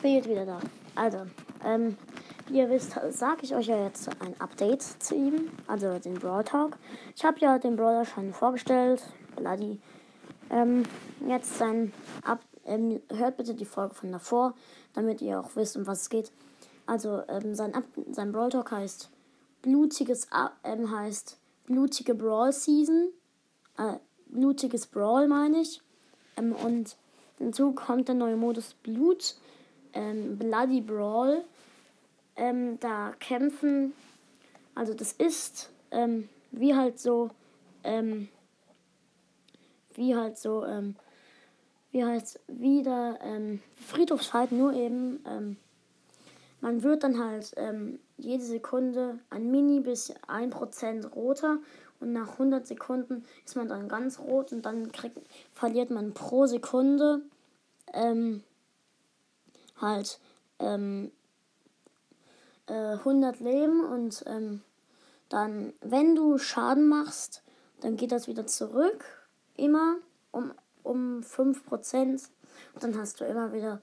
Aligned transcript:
bin 0.00 0.14
jetzt 0.14 0.28
wieder 0.28 0.46
da. 0.46 0.60
Also, 0.94 1.18
ähm, 1.64 1.96
wie 2.48 2.58
ihr 2.58 2.70
wisst, 2.70 2.96
sage 3.10 3.40
ich 3.42 3.54
euch 3.54 3.66
ja 3.66 3.84
jetzt 3.84 4.08
ein 4.20 4.38
Update 4.40 4.82
zu 4.82 5.14
ihm, 5.14 5.50
also 5.66 5.98
den 5.98 6.14
Brawl 6.14 6.44
Talk. 6.44 6.76
Ich 7.14 7.24
habe 7.24 7.38
ja 7.40 7.58
den 7.58 7.76
Brawler 7.76 8.04
schon 8.04 8.32
vorgestellt, 8.32 9.02
Bloody. 9.36 9.78
Ähm, 10.50 10.82
jetzt 11.26 11.58
sein 11.58 11.92
Up 12.24 12.40
ähm, 12.64 13.00
hört 13.12 13.36
bitte 13.36 13.54
die 13.54 13.64
Folge 13.64 13.94
von 13.94 14.10
davor, 14.10 14.54
damit 14.94 15.22
ihr 15.22 15.40
auch 15.40 15.54
wisst, 15.54 15.76
um 15.76 15.86
was 15.86 16.02
es 16.02 16.10
geht. 16.10 16.32
Also, 16.86 17.22
ähm, 17.28 17.54
sein, 17.54 17.74
Up 17.74 17.84
sein 18.10 18.32
Brawl 18.32 18.50
Talk 18.50 18.72
heißt 18.72 19.10
blutiges 19.62 20.28
ähm, 20.64 20.90
heißt 20.90 21.38
blutige 21.66 22.14
Brawl 22.14 22.52
Season. 22.52 23.10
Äh, 23.76 23.96
blutiges 24.26 24.86
Brawl 24.86 25.28
meine 25.28 25.60
ich. 25.60 25.82
Ähm, 26.36 26.52
und 26.52 26.96
hinzu 27.38 27.72
kommt 27.72 28.08
der 28.08 28.14
neue 28.14 28.36
Modus 28.36 28.74
Blut 28.74 29.36
ähm, 29.92 30.38
Bloody 30.38 30.80
Brawl. 30.80 31.44
Ähm, 32.36 32.78
da 32.80 33.12
kämpfen, 33.20 33.92
also 34.74 34.94
das 34.94 35.12
ist 35.12 35.70
ähm, 35.90 36.28
wie 36.52 36.74
halt 36.74 36.98
so, 36.98 37.30
ähm, 37.84 38.28
wie 39.94 40.16
halt 40.16 40.38
so, 40.38 40.64
ähm, 40.64 40.96
wie 41.92 42.04
halt 42.04 42.40
wieder 42.46 43.18
ähm, 43.22 43.60
Friedhofsfight, 43.86 44.52
nur 44.52 44.72
eben, 44.72 45.22
ähm, 45.26 45.56
man 46.60 46.82
wird 46.82 47.04
dann 47.04 47.18
halt 47.18 47.54
jede 48.18 48.44
Sekunde 48.44 49.18
ein 49.30 49.50
Mini 49.50 49.80
bis 49.80 50.14
1% 50.28 51.08
roter 51.14 51.58
und 52.00 52.12
nach 52.12 52.32
100 52.32 52.66
Sekunden 52.66 53.24
ist 53.44 53.56
man 53.56 53.68
dann 53.68 53.88
ganz 53.88 54.18
rot 54.18 54.52
und 54.52 54.66
dann 54.66 54.92
kriegt, 54.92 55.18
verliert 55.54 55.90
man 55.90 56.12
pro 56.12 56.46
Sekunde 56.46 57.22
ähm, 57.94 58.42
halt 59.80 60.18
ähm, 60.58 61.10
äh, 62.66 62.72
100 62.72 63.40
Leben 63.40 63.84
und 63.84 64.24
ähm, 64.26 64.62
dann, 65.28 65.72
wenn 65.80 66.14
du 66.14 66.38
Schaden 66.38 66.88
machst, 66.88 67.42
dann 67.80 67.96
geht 67.96 68.12
das 68.12 68.28
wieder 68.28 68.46
zurück, 68.46 69.04
immer 69.56 69.96
um, 70.32 70.52
um 70.82 71.20
5%. 71.20 72.28
Und 72.74 72.82
dann 72.82 72.98
hast 72.98 73.20
du 73.20 73.24
immer 73.24 73.52
wieder 73.52 73.80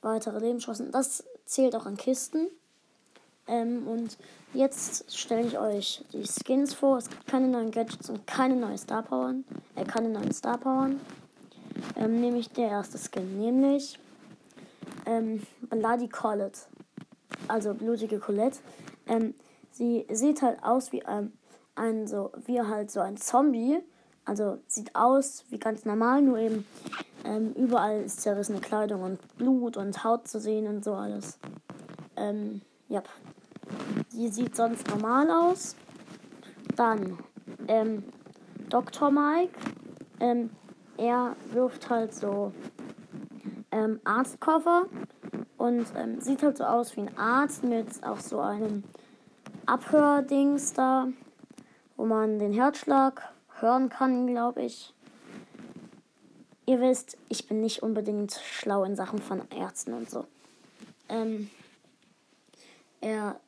weitere 0.00 0.38
Lebenschancen. 0.38 0.90
Das 0.92 1.24
zählt 1.44 1.74
auch 1.74 1.86
an 1.86 1.96
Kisten. 1.96 2.48
Ähm, 3.48 3.88
und 3.88 4.18
jetzt 4.54 5.16
stelle 5.16 5.46
ich 5.46 5.58
euch 5.58 6.04
die 6.12 6.24
Skins 6.24 6.74
vor. 6.74 6.98
Es 6.98 7.08
gibt 7.08 7.26
keine 7.26 7.48
neuen 7.48 7.70
Gadgets 7.70 8.08
und 8.10 8.26
keine 8.26 8.54
neuen 8.54 8.78
Star 8.78 9.02
Powern. 9.02 9.44
Äh, 9.74 9.84
keine 9.84 10.10
neuen 10.10 10.32
Star 10.32 10.58
Powern. 10.58 11.00
Ähm, 11.96 12.20
nämlich 12.20 12.50
der 12.50 12.68
erste 12.68 12.98
Skin, 12.98 13.38
nämlich 13.38 13.98
ähm, 15.06 15.42
Bloody 15.68 16.08
Colette. 16.08 16.60
Also 17.48 17.74
blutige 17.74 18.18
Colette. 18.18 18.58
Ähm, 19.06 19.34
sie 19.70 20.06
sieht 20.10 20.42
halt 20.42 20.62
aus 20.62 20.92
wie 20.92 21.04
ein, 21.04 21.32
ein 21.74 22.06
so, 22.06 22.30
wie 22.46 22.60
halt 22.60 22.90
so 22.90 23.00
ein 23.00 23.16
Zombie. 23.16 23.78
Also 24.24 24.58
sieht 24.68 24.94
aus 24.94 25.44
wie 25.50 25.58
ganz 25.58 25.84
normal, 25.84 26.22
nur 26.22 26.38
eben 26.38 26.64
ähm, 27.24 27.52
überall 27.54 28.02
ist 28.02 28.20
zerrissene 28.20 28.60
Kleidung 28.60 29.02
und 29.02 29.36
Blut 29.36 29.76
und 29.76 30.04
Haut 30.04 30.28
zu 30.28 30.40
sehen 30.40 30.66
und 30.68 30.84
so 30.84 30.94
alles. 30.94 31.38
Ähm, 32.16 32.62
ja. 32.88 33.02
Sie 34.08 34.28
sieht 34.28 34.54
sonst 34.54 34.88
normal 34.88 35.30
aus. 35.30 35.76
Dann, 36.76 37.18
ähm, 37.68 38.04
Dr. 38.68 39.10
Mike. 39.10 39.58
Ähm, 40.20 40.50
er 40.96 41.36
wirft 41.50 41.90
halt 41.90 42.14
so 42.14 42.52
ähm, 43.72 44.00
Arztkoffer 44.04 44.86
und 45.56 45.86
ähm, 45.96 46.20
sieht 46.20 46.42
halt 46.42 46.58
so 46.58 46.64
aus 46.64 46.96
wie 46.96 47.00
ein 47.00 47.18
Arzt 47.18 47.64
mit 47.64 48.04
auch 48.04 48.20
so 48.20 48.40
einem 48.40 48.84
Abhördings 49.66 50.74
da, 50.74 51.08
wo 51.96 52.04
man 52.04 52.38
den 52.38 52.52
Herzschlag 52.52 53.32
hören 53.58 53.88
kann, 53.88 54.26
glaube 54.26 54.62
ich. 54.62 54.94
Ihr 56.66 56.80
wisst, 56.80 57.18
ich 57.28 57.48
bin 57.48 57.60
nicht 57.60 57.82
unbedingt 57.82 58.32
schlau 58.32 58.84
in 58.84 58.94
Sachen 58.94 59.18
von 59.18 59.42
Ärzten 59.50 59.94
und 59.94 60.08
so. 60.08 60.26
Ähm, 61.08 61.50
er, 63.00 63.40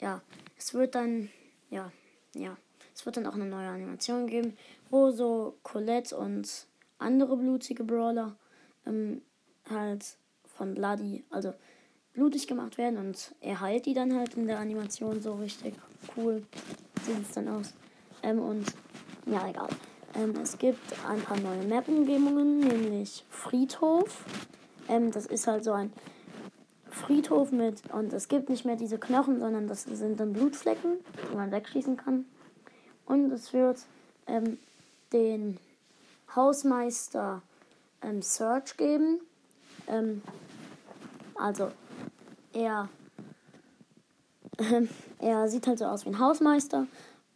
ja, 0.00 0.22
es 0.56 0.72
wird 0.72 0.94
dann, 0.94 1.30
ja, 1.70 1.92
ja, 2.34 2.56
es 2.94 3.04
wird 3.04 3.16
dann 3.16 3.26
auch 3.26 3.34
eine 3.34 3.46
neue 3.46 3.68
Animation 3.68 4.26
geben, 4.26 4.56
wo 4.90 5.10
so 5.10 5.56
Colette 5.62 6.16
und 6.16 6.66
andere 6.98 7.36
blutige 7.36 7.84
Brawler 7.84 8.36
ähm, 8.86 9.20
halt 9.70 10.16
von 10.56 10.74
Bloody, 10.74 11.24
also 11.30 11.52
blutig 12.12 12.46
gemacht 12.46 12.78
werden 12.78 12.98
und 12.98 13.34
er 13.40 13.60
heilt 13.60 13.86
die 13.86 13.94
dann 13.94 14.14
halt 14.16 14.34
in 14.34 14.46
der 14.46 14.58
Animation 14.58 15.20
so 15.20 15.34
richtig 15.34 15.74
cool. 16.16 16.44
Sieht 17.04 17.22
es 17.22 17.34
dann 17.34 17.48
aus. 17.48 17.74
Ähm, 18.22 18.38
und 18.38 18.66
ja, 19.26 19.48
egal. 19.48 19.68
Ähm, 20.14 20.34
es 20.42 20.56
gibt 20.58 20.94
ein 21.08 21.20
paar 21.20 21.38
neue 21.38 21.64
Map-Umgebungen, 21.64 22.60
nämlich 22.60 23.24
Friedhof. 23.30 24.24
Ähm, 24.88 25.10
das 25.10 25.26
ist 25.26 25.46
halt 25.46 25.64
so 25.64 25.72
ein 25.72 25.92
Friedhof 26.88 27.50
mit, 27.50 27.82
und 27.92 28.12
es 28.12 28.28
gibt 28.28 28.48
nicht 28.48 28.64
mehr 28.64 28.76
diese 28.76 28.98
Knochen, 28.98 29.40
sondern 29.40 29.66
das 29.66 29.82
sind 29.82 30.20
dann 30.20 30.32
Blutflecken, 30.32 30.98
die 31.30 31.36
man 31.36 31.50
wegschießen 31.50 31.96
kann. 31.96 32.26
Und 33.06 33.32
es 33.32 33.52
wird 33.52 33.78
ähm, 34.26 34.58
den 35.12 35.58
Hausmeister 36.34 37.42
ähm, 38.02 38.22
Search 38.22 38.76
geben. 38.76 39.20
Ähm, 39.88 40.22
also 41.34 41.70
er, 42.52 42.88
äh, 44.58 44.86
er 45.18 45.48
sieht 45.48 45.66
halt 45.66 45.78
so 45.78 45.86
aus 45.86 46.04
wie 46.04 46.10
ein 46.10 46.18
Hausmeister. 46.18 46.86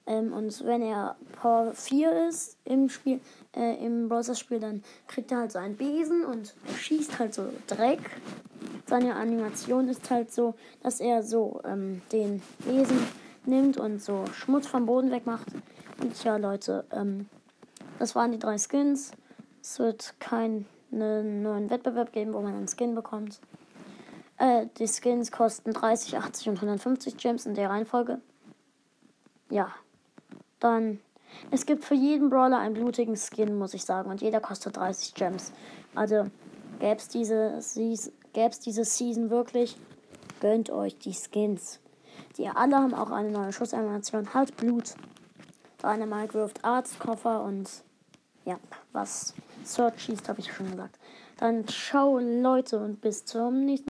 Ähm, 0.07 0.33
und 0.33 0.65
wenn 0.65 0.83
er 0.83 1.17
Power 1.41 1.73
4 1.75 2.29
ist 2.29 2.57
im 2.65 2.89
Spiel, 2.89 3.21
äh, 3.55 3.85
im 3.85 4.09
Browser-Spiel, 4.09 4.59
dann 4.59 4.83
kriegt 5.07 5.31
er 5.31 5.39
halt 5.39 5.53
so 5.53 5.59
einen 5.59 5.77
Besen 5.77 6.25
und 6.25 6.55
schießt 6.79 7.19
halt 7.19 7.35
so 7.35 7.49
Dreck. 7.67 8.01
Seine 8.87 9.17
Animation 9.17 9.89
ist 9.89 10.09
halt 10.11 10.33
so, 10.33 10.55
dass 10.83 11.01
er 11.01 11.23
so 11.23 11.61
ähm, 11.65 12.01
den 12.11 12.43
Besen 12.65 12.99
nimmt 13.45 13.77
und 13.77 14.03
so 14.03 14.25
Schmutz 14.33 14.67
vom 14.67 14.87
Boden 14.87 15.11
wegmacht. 15.11 15.49
Und 16.01 16.25
ja, 16.25 16.39
Leute, 16.39 16.85
ähm, 16.91 17.29
das 17.99 18.15
waren 18.15 18.33
die 18.33 18.39
drei 18.39 18.57
Skins. 18.57 19.11
Es 19.61 19.79
wird 19.79 20.15
keinen 20.91 21.43
neuen 21.43 21.71
Wettbewerb 21.71 22.13
geben, 22.13 22.33
wo 22.33 22.41
man 22.41 22.55
einen 22.55 22.69
Skin 22.69 22.95
bekommt. 22.95 23.41
Äh, 24.37 24.67
die 24.79 24.87
Skins 24.87 25.33
kosten 25.33 25.73
30, 25.73 26.17
80 26.17 26.49
und 26.51 26.57
150 26.57 27.17
Gems 27.17 27.47
in 27.47 27.55
der 27.55 27.71
Reihenfolge. 27.71 28.21
Ja. 29.51 29.69
Dann. 30.61 31.01
Es 31.51 31.67
gibt 31.67 31.85
für 31.85 31.95
jeden 31.95 32.31
Brawler 32.31 32.59
einen 32.59 32.75
blutigen 32.75 33.17
Skin, 33.17 33.59
muss 33.59 33.75
ich 33.75 33.85
sagen. 33.85 34.11
Und 34.11 34.23
jeder 34.23 34.41
kostet 34.41 34.77
30 34.77 35.15
Gems. 35.15 35.53
Also 35.95 36.27
gäbe 36.81 36.97
es 36.97 37.09
diese, 37.09 37.61
gäb's 38.33 38.61
diese 38.61 38.85
Season 38.85 39.29
wirklich, 39.29 39.77
gönnt 40.41 40.71
euch 40.71 40.97
die 40.99 41.13
Skins. 41.13 41.81
Die 42.39 42.49
alle 42.49 42.77
haben 42.77 42.95
auch 42.95 43.11
eine 43.11 43.31
neue 43.31 43.53
Schussanimation. 43.53 44.33
Halt 44.33 44.57
Blut. 44.57 44.95
Dynamite 45.83 46.35
wirft 46.35 46.65
Arztkoffer 46.65 47.43
und 47.43 47.69
ja, 48.45 48.59
was 48.93 49.35
Search 49.75 50.01
schießt, 50.01 50.29
habe 50.29 50.41
ich 50.41 50.53
schon 50.53 50.71
gesagt. 50.71 50.99
Dann 51.39 51.67
ciao 51.69 52.19
Leute 52.19 52.79
und 52.79 53.01
bis 53.01 53.25
zum 53.25 53.65
nächsten 53.65 53.85
Mal. 53.85 53.87